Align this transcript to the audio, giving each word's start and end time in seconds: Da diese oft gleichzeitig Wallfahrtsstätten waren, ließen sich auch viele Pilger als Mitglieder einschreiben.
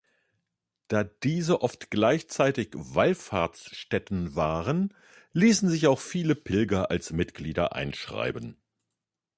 Da 0.87 1.03
diese 1.03 1.61
oft 1.61 1.91
gleichzeitig 1.91 2.69
Wallfahrtsstätten 2.73 4.33
waren, 4.35 4.95
ließen 5.33 5.69
sich 5.69 5.85
auch 5.85 5.99
viele 5.99 6.33
Pilger 6.33 6.89
als 6.89 7.11
Mitglieder 7.13 7.75
einschreiben. 7.75 8.57